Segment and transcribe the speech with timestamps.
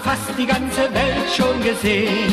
[0.00, 2.32] fast die ganze Welt schon gesehen.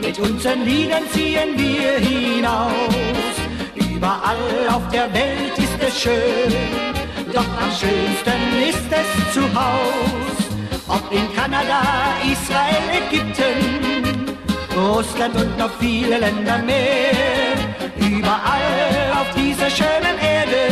[0.00, 3.34] Mit unseren Liedern ziehen wir hinaus.
[3.74, 6.52] Überall auf der Welt ist es schön,
[7.32, 10.36] doch am schönsten ist es zu Haus.
[10.88, 11.82] Ob in Kanada,
[12.32, 14.36] Israel, Ägypten,
[14.76, 17.56] Russland und noch viele Länder mehr.
[17.98, 20.62] Überall auf dieser schönen Erde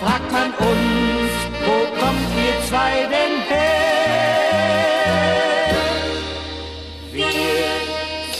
[0.00, 1.32] fragt man uns,
[1.66, 3.65] wo kommt ihr zwei denn her?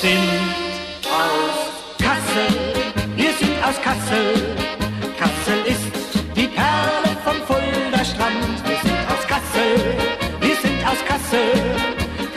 [0.07, 1.59] Sind aus
[1.99, 2.53] Kassel,
[3.17, 4.27] wir sind aus Kassel.
[5.19, 5.91] Kassel ist
[6.37, 8.55] die Perle vom Fulda Strand.
[8.69, 9.73] Wir sind aus Kassel,
[10.41, 11.51] wir sind aus Kassel.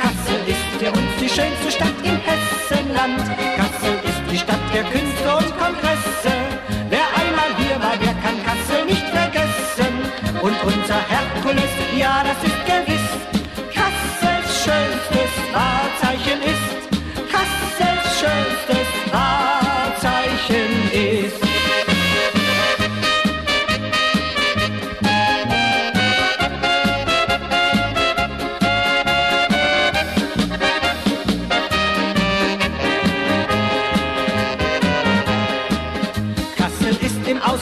[0.02, 3.26] Kassel ist für uns die schönste Stadt im Hessenland.
[3.60, 6.49] Kassel ist die Stadt der Künste und Kongresse.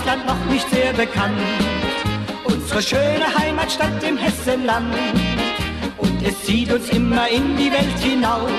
[0.07, 1.37] Ausland noch nicht sehr bekannt.
[2.45, 4.95] Unsere schöne Heimatstadt im Hessenland.
[5.97, 8.49] Und es zieht uns immer in die Welt hinaus.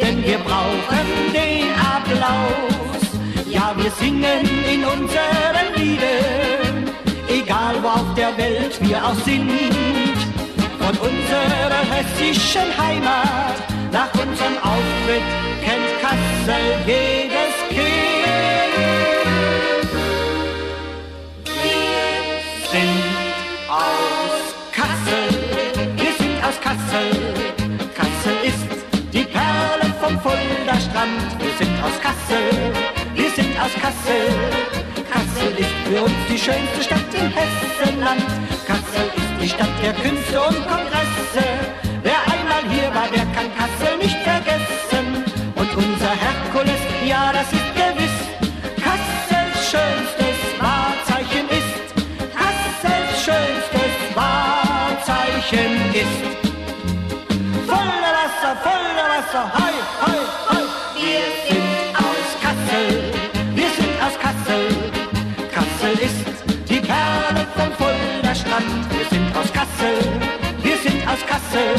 [0.00, 3.02] Denn wir brauchen den Applaus.
[3.50, 6.88] Ja, wir singen in unseren Liedern.
[7.28, 9.50] Egal wo auf der Welt wir auch sind.
[10.78, 13.56] Von unserer hessischen Heimat
[13.90, 15.24] nach unserem Auftritt
[15.64, 17.23] kennt Kassel jedes
[22.74, 23.06] sind
[23.68, 24.42] aus
[24.78, 25.26] Kassel,
[26.00, 27.08] wir sind aus Kassel.
[27.98, 28.66] Kassel ist
[29.12, 31.22] die Perle vom Fulda Strand.
[31.38, 32.46] Wir sind aus Kassel,
[33.14, 34.26] wir sind aus Kassel.
[35.12, 38.26] Kassel ist für uns die schönste Stadt im Hessenland.
[38.66, 41.13] Kassel ist die Stadt der Künste und Kongresse.
[55.44, 56.22] Wahrzeichen ist.
[57.66, 60.18] Voller Wasser, voller Wasser, hei, hei,
[60.48, 60.62] hei.
[60.96, 63.12] Wir sind aus Kassel,
[63.54, 64.64] wir sind aus Kassel.
[65.52, 68.88] Kassel ist die Perle vom Fulda Strand.
[68.90, 69.96] Wir sind aus Kassel,
[70.62, 71.74] wir sind aus Kassel.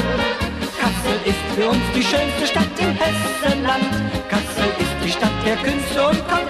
[0.80, 3.92] Kassel ist für uns die schönste Stadt im Hessenland.
[4.30, 6.45] Kassel ist die Stadt der Künste und Kongresse.